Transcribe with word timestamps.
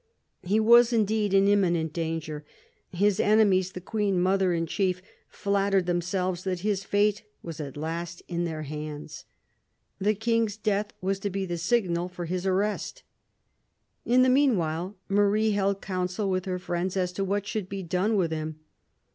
He 0.41 0.59
was 0.59 0.91
indeed 0.91 1.31
in 1.31 1.47
imminent 1.47 1.93
danger. 1.93 2.43
His 2.91 3.19
enemies, 3.19 3.71
the 3.73 3.79
Queen 3.81 4.19
mother 4.19 4.51
in 4.51 4.65
chief, 4.65 4.99
flattered 5.29 5.85
themselves 5.85 6.43
that 6.43 6.61
his 6.61 6.83
fate 6.83 7.21
was 7.43 7.59
at 7.59 7.77
last 7.77 8.23
in 8.27 8.43
their 8.43 8.63
hands. 8.63 9.25
The 9.99 10.15
King's 10.15 10.57
death 10.57 10.91
was 11.01 11.19
to 11.19 11.29
be 11.29 11.45
the 11.45 11.59
signal 11.59 12.09
for 12.09 12.25
his 12.25 12.47
arrest. 12.47 13.03
In 14.03 14.23
the 14.23 14.29
meanwhile, 14.29 14.95
Marie 15.07 15.51
held 15.51 15.83
counsel 15.83 16.31
with 16.31 16.45
her 16.45 16.57
friends 16.57 16.97
as 16.97 17.11
to 17.11 17.23
what 17.23 17.45
should 17.45 17.69
be 17.69 17.83
done 17.83 18.15
with 18.15 18.31
him. 18.31 18.59